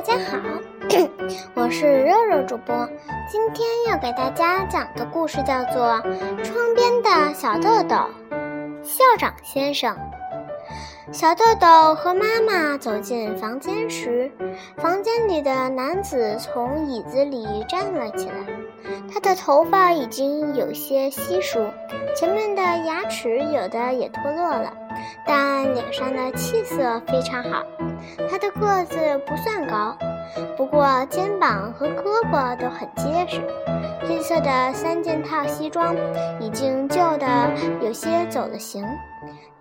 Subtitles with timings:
[0.00, 0.38] 大家好，
[1.52, 2.88] 我是肉肉主播。
[3.30, 5.82] 今天要给大家讲的故事叫做
[6.42, 7.96] 《窗边的小豆豆》。
[8.82, 9.94] 校长先生，
[11.12, 14.32] 小豆豆和妈妈走进房间时，
[14.78, 18.34] 房间里的男子从椅子里站了起来。
[19.12, 21.66] 他的头发已经有些稀疏，
[22.16, 24.72] 前面的牙齿有的也脱落了，
[25.26, 27.62] 但脸上的气色非常好。
[28.28, 28.96] 他的个子
[29.26, 29.96] 不算高，
[30.56, 33.42] 不过肩膀和胳膊都很结实。
[34.06, 35.94] 黑色的三件套西装
[36.40, 37.26] 已经旧得
[37.80, 38.84] 有些走了形，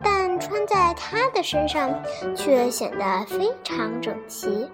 [0.03, 1.91] 但穿在他的身上
[2.35, 4.69] 却显得非常整齐。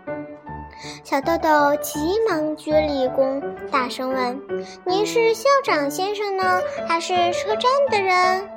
[1.04, 4.42] 小豆豆急忙鞠了一躬，大声问
[4.86, 8.48] ：“您是校长先生呢，还是车站的人？”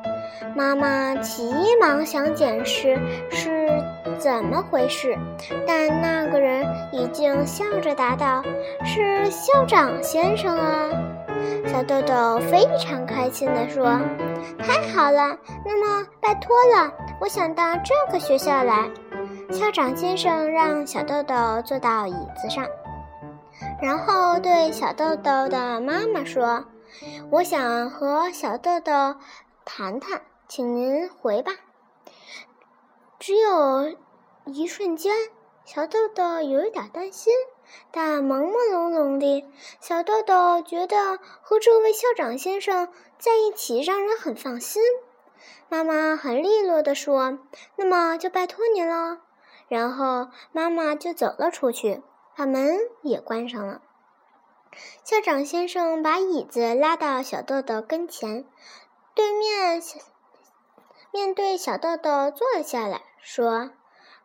[0.56, 2.98] 妈妈急忙想解释
[3.30, 3.68] 是
[4.18, 5.16] 怎么回事，
[5.66, 8.42] 但那个人已经笑着答道
[8.84, 10.90] ：“是校长先生啊！”
[11.66, 13.84] 小豆豆非常开心地说
[14.58, 18.90] ：“太好了，那么拜托了，我想到这个学校来。”
[19.52, 22.66] 校长先生让小豆豆坐到椅子上，
[23.80, 26.64] 然后对小豆豆的妈妈说
[27.30, 29.14] ：“我想和小豆豆
[29.64, 31.52] 谈谈，请您回吧。”
[33.18, 33.96] 只有
[34.52, 35.14] 一瞬间，
[35.64, 37.32] 小豆豆有一点担心，
[37.90, 42.88] 但朦朦胧胧的，小豆豆觉得和这位校长先生
[43.18, 44.82] 在一起让人很放心。
[45.68, 47.38] 妈妈很利落地说
[47.76, 49.18] ：“那么就拜托您了。”
[49.68, 52.02] 然后妈妈就走了出去，
[52.34, 53.82] 把门也关上了。
[55.04, 58.46] 校长先生把椅子拉到小豆豆跟前，
[59.14, 59.82] 对面
[61.12, 63.70] 面对小豆豆坐了下来，说：“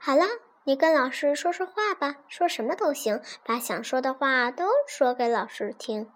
[0.05, 0.25] 好了，
[0.65, 6.11] 你跟老师说说话吧，说什么都行，把想说的话都说给老师听。”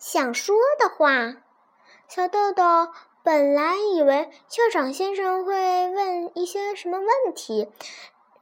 [0.00, 1.34] 想说的话，
[2.08, 2.64] 小豆豆
[3.22, 5.52] 本来以为校长先生会
[5.90, 7.70] 问一些什么问题。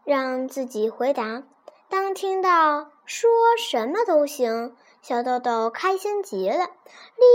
[0.05, 1.43] 让自己回答。
[1.89, 3.29] 当听到说
[3.59, 6.71] 什么都行，小豆豆开心极了，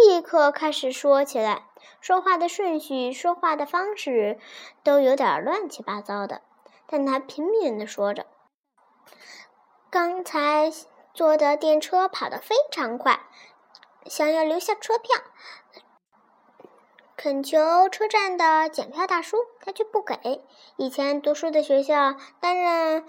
[0.07, 1.63] 立刻开始说起来。
[1.99, 4.39] 说话的顺序、说话的方式
[4.83, 6.41] 都有点乱七八糟的，
[6.91, 8.25] 但他拼命地说着。
[9.89, 10.71] 刚才
[11.13, 13.21] 坐的电车跑得非常快，
[14.05, 15.15] 想要留下车票。
[17.15, 20.43] 恳求车站的检票大叔，他却不给。
[20.75, 23.05] 以前读书的学校担任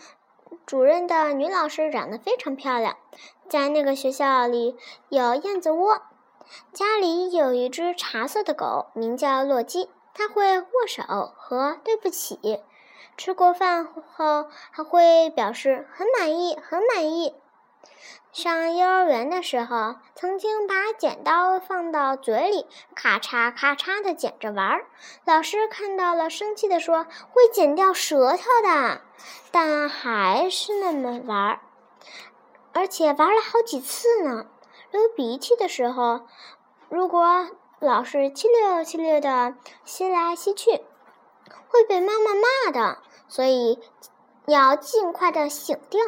[0.67, 2.97] 主任的女老师长得非常漂亮，
[3.49, 4.77] 在那个学校里
[5.09, 6.03] 有燕子窝。
[6.73, 11.03] 家里有一只茶色的狗，名叫洛基，它会握手
[11.35, 12.63] 和对不起。
[13.17, 17.35] 吃过饭后还会表示很满意，很满意。
[18.33, 24.87] 上幼儿园的时候，曾经把剪刀放到嘴里，咔嚓咔嚓的剪着玩儿。
[25.27, 29.03] 老师看到了，生气地说：“会剪掉舌头的。”
[29.53, 31.61] 但还是那么玩儿，
[32.73, 34.47] 而且玩了好几次呢。
[34.91, 36.23] 流鼻涕的时候，
[36.89, 37.49] 如果
[37.81, 40.81] 老是七溜七溜的吸来吸去，
[41.73, 42.99] 会被妈妈骂的。
[43.29, 43.81] 所以
[44.47, 46.01] 要尽快的醒掉。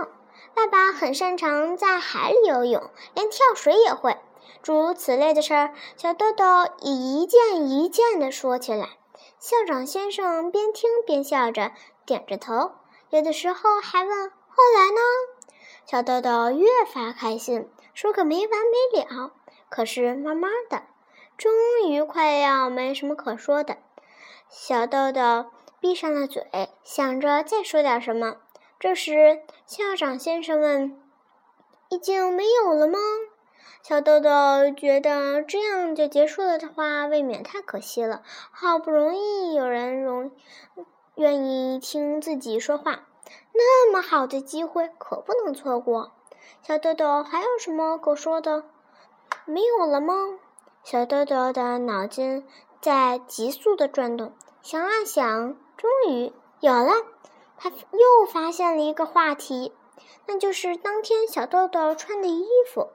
[0.54, 4.18] 爸爸很擅长在海里游泳，连跳水也会。
[4.62, 6.44] 诸如此类的事儿，小豆豆
[6.80, 8.90] 一件一件地说起来。
[9.40, 11.72] 校长先生边听边笑着，
[12.06, 12.72] 点着头，
[13.10, 15.00] 有的时候还问：“后来呢？”
[15.86, 18.60] 小豆豆越发开心，说个没完
[18.92, 19.32] 没了。
[19.68, 20.82] 可是慢慢的，
[21.36, 21.52] 终
[21.88, 23.76] 于快要没什么可说的。
[24.48, 25.46] 小豆豆
[25.84, 26.48] 闭上了嘴，
[26.82, 28.36] 想着再说点什么。
[28.80, 30.98] 这时，校长先生问
[31.92, 32.98] ：“已经没有了吗？”
[33.84, 34.30] 小豆豆
[34.74, 38.22] 觉得这样就结束了的话，未免太可惜了。
[38.50, 40.32] 好不容易有人容
[41.16, 43.06] 愿意听自己说话，
[43.52, 46.12] 那么好的机会可不能错过。
[46.62, 48.64] 小豆豆还有什么可说的？
[49.44, 50.14] 没有了吗？
[50.82, 52.48] 小豆豆的脑筋
[52.80, 54.32] 在急速的转动，
[54.62, 56.92] 想啊想，终于有了。
[57.56, 59.72] 他又发现了一个话题，
[60.26, 62.88] 那就是当天小豆豆穿的衣服。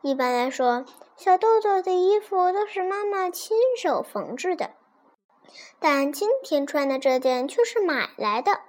[0.00, 0.84] 一般来说，
[1.16, 4.70] 小豆豆的衣服都是妈妈亲手缝制的，
[5.78, 8.60] 但今天穿的这件却是买来的。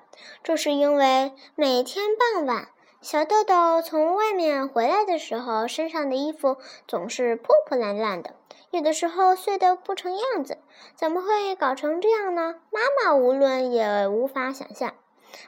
[0.44, 2.70] 这是因为每天傍晚，
[3.02, 6.58] 小豆豆从外面回来的时候，身上的衣服
[6.88, 8.36] 总是破破烂烂的，
[8.72, 10.58] 有的时候碎得不成样子。
[10.96, 12.56] 怎么会搞成这样呢？
[12.72, 14.94] 妈妈无论也无法想象。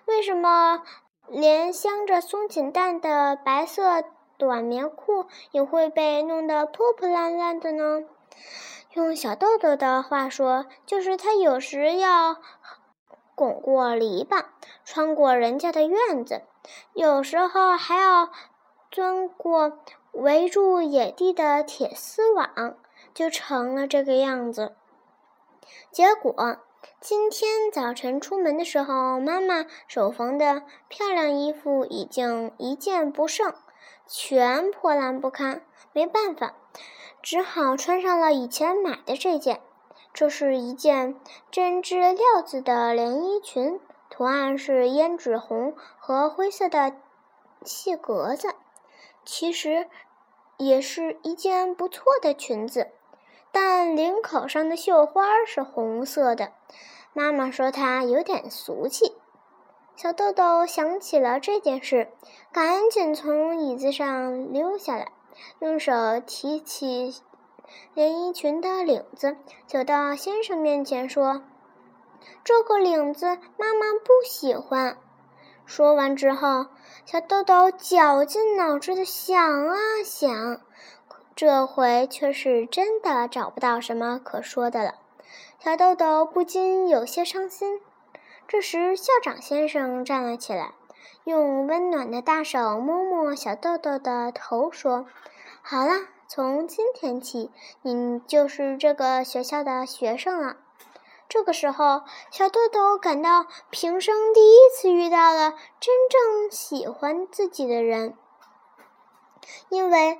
[0.05, 0.83] 为什么
[1.27, 4.03] 连镶着松紧带的白色
[4.37, 8.03] 短棉裤也会被弄得破破烂烂的呢。
[8.93, 12.37] 用小豆豆的话说，就是他有时要
[13.35, 14.45] 拱过篱笆，
[14.83, 16.41] 穿过人家的院子，
[16.93, 18.29] 有时候还要
[18.91, 19.79] 钻过
[20.11, 22.75] 围住野地的铁丝网，
[23.13, 24.75] 就成了这个样子。
[25.91, 26.59] 结果。
[26.99, 33.53] 今天早晨出门的时候，妈妈手缝的漂亮衣服已经一件不剩，
[34.07, 35.63] 全破烂不堪。
[35.93, 36.55] 没办法，
[37.21, 39.61] 只好穿上了以前买的这件。
[40.13, 41.19] 这是一件
[41.51, 43.79] 针织料子的连衣裙，
[44.09, 46.95] 图案是胭脂红和灰色的
[47.63, 48.55] 细格子。
[49.23, 49.87] 其实，
[50.57, 52.91] 也是一件不错的裙子。
[53.51, 56.51] 但领口上的绣花是红色的，
[57.13, 59.13] 妈妈说它有点俗气。
[59.95, 62.09] 小豆豆想起了这件事，
[62.51, 65.11] 赶紧从椅子上溜下来，
[65.59, 67.21] 用手提起
[67.93, 69.37] 连衣裙的领子，
[69.67, 71.43] 走到先生面前说
[72.43, 73.25] ：“这个领子
[73.57, 74.97] 妈妈不喜欢。”
[75.65, 76.67] 说完之后，
[77.05, 80.61] 小豆豆绞尽脑汁的想啊想。
[81.33, 84.95] 这回却是真的找不到什么可说的了，
[85.59, 87.81] 小豆豆不禁有些伤心。
[88.47, 90.73] 这时，校长先生站了起来，
[91.23, 95.07] 用温暖的大手摸摸小豆豆的头，说
[95.63, 95.93] ：“好了，
[96.27, 97.49] 从今天起，
[97.81, 100.57] 你就是这个学校的学生了。”
[101.29, 108.15] 这个时候，小豆豆感到平生第一次遇到了真正喜欢自己的人，
[109.69, 110.19] 因为。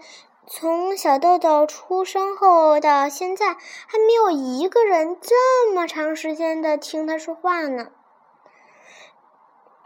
[0.53, 7.87] 从小豆豆出生后到现在，还没有一个人这么长时间的听他说话呢。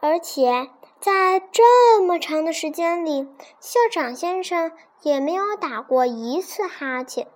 [0.01, 3.29] 而且在这么长的时间里，
[3.59, 4.71] 校长先生
[5.03, 7.27] 也没有打过一次哈欠，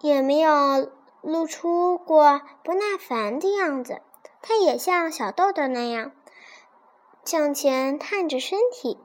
[0.00, 0.90] 也没有
[1.20, 4.02] 露出过不耐烦的样子。
[4.42, 6.10] 他也像小豆豆那样，
[7.24, 8.98] 向前探着身体，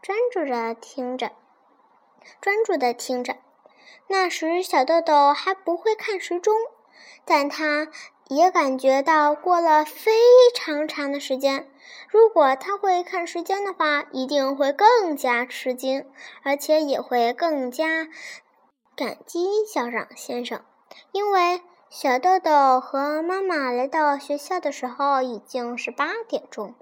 [0.00, 1.32] 专注着听着。
[2.40, 3.36] 专注地听着。
[4.06, 6.54] 那时，小豆豆还不会看时钟，
[7.24, 7.88] 但他
[8.28, 10.12] 也感觉到过了非
[10.54, 11.70] 常长的时间。
[12.08, 16.06] 如果他会看时间的话，一定会更加吃惊，
[16.42, 18.08] 而且也会更加
[18.94, 20.62] 感激校长先生，
[21.12, 21.60] 因为
[21.90, 26.74] 小豆豆和妈妈来到学校的时候已经是八点钟。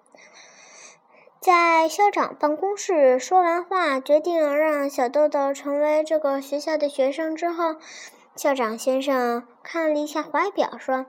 [1.42, 7.74] 在校长办公室说完话，决定让小豆豆成为这个学校的学生之后，
[8.36, 11.04] 校长先生看了一下怀表，说：“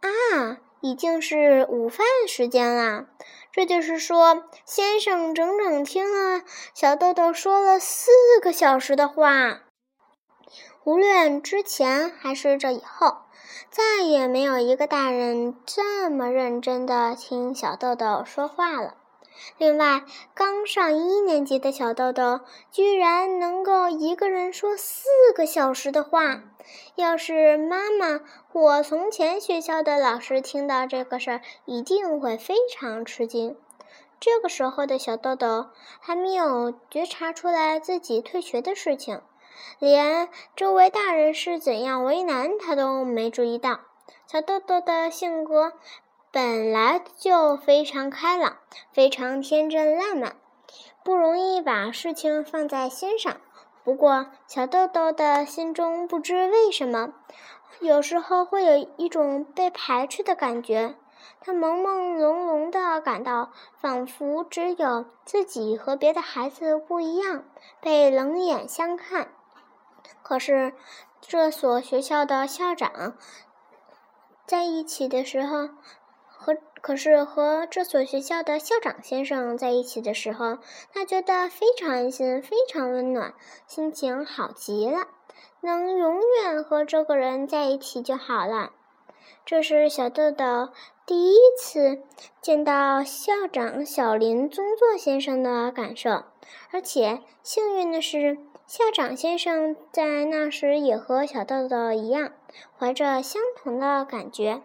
[0.00, 3.08] 啊，已经是午饭时间了。
[3.52, 8.10] 这就是说，先生整整听了小豆豆说了四
[8.40, 9.60] 个小时的话。
[10.84, 13.18] 无论之前还是这以后，
[13.68, 18.94] 再也没有一个大人这么认真的听小豆豆说话了。”
[19.56, 20.04] 另外，
[20.34, 22.40] 刚上一年级的小豆豆
[22.70, 25.04] 居然能够一个人说四
[25.34, 26.42] 个小时的话。
[26.96, 28.20] 要是妈妈
[28.52, 33.56] 或从前学校的老师听到这个事儿，一定会非常吃惊。
[34.20, 35.68] 这个时候的小豆豆
[36.00, 39.22] 还没有觉察出来自己退学的事情，
[39.78, 43.80] 连周围大人是怎样为难他都没注意到。
[44.26, 45.72] 小豆豆的性格。
[46.40, 48.58] 本来就非常开朗，
[48.92, 50.36] 非常天真烂漫，
[51.02, 53.40] 不容易把事情放在心上。
[53.82, 57.12] 不过，小豆豆的心中不知为什么，
[57.80, 60.94] 有时候会有一种被排斥的感觉。
[61.40, 67.46] 他朦朦胧胧地感到，仿佛只有自己和别的孩子不一样，
[67.80, 69.32] 被冷眼相看。
[70.22, 70.72] 可是，
[71.20, 73.14] 这所学校的校长
[74.46, 75.70] 在一起的时候。
[76.40, 80.58] 和可是和这所学校的校长先生在一起的时候，
[80.94, 83.34] 他觉得非常安心，非常温暖，
[83.66, 85.08] 心情好极了。
[85.60, 88.70] 能永远和这个人在一起就好了。
[89.44, 90.68] 这是小豆豆
[91.04, 92.02] 第一次
[92.40, 96.22] 见到校长小林宗作先生的感受，
[96.70, 102.30] 而且幸运的是，校长先生在那时也和小豆豆一样，
[102.78, 104.62] 怀着相同的感觉。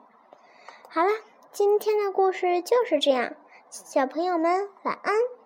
[0.87, 1.09] 好了。
[1.53, 3.35] 今天的故事就是这样，
[3.69, 5.13] 小朋友们晚安。